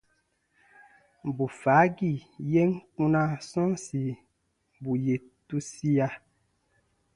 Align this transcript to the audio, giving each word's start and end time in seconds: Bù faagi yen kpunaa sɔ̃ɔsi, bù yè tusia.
Bù 1.35 1.45
faagi 1.61 2.11
yen 2.51 2.71
kpunaa 2.93 3.31
sɔ̃ɔsi, 3.49 4.01
bù 4.81 4.91
yè 5.05 5.15
tusia. 5.47 6.07